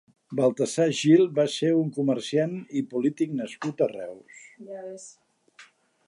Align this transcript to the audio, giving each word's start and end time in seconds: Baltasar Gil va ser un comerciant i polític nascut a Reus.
Baltasar 0.37 0.85
Gil 0.99 1.25
va 1.39 1.43
ser 1.55 1.67
un 1.81 1.91
comerciant 1.97 2.55
i 2.81 2.83
polític 2.93 3.35
nascut 3.41 3.83
a 3.87 3.89
Reus. 3.93 4.87